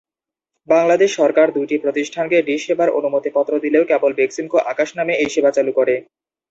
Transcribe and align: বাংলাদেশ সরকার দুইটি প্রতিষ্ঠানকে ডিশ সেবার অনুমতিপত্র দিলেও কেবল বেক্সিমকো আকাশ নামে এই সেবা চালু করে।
বাংলাদেশ 0.67 1.09
সরকার 1.19 1.47
দুইটি 1.57 1.75
প্রতিষ্ঠানকে 1.77 2.37
ডিশ 2.47 2.61
সেবার 2.67 2.89
অনুমতিপত্র 2.99 3.53
দিলেও 3.65 3.83
কেবল 3.91 4.11
বেক্সিমকো 4.19 4.57
আকাশ 4.71 4.89
নামে 4.97 5.13
এই 5.15 5.29
সেবা 5.33 5.51
চালু 5.57 5.71
করে। 5.79 5.95